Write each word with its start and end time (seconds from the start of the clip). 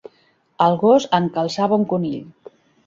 El 0.69 0.79
gos 0.85 1.07
encalçava 1.21 1.81
un 1.81 1.89
conill. 1.95 2.21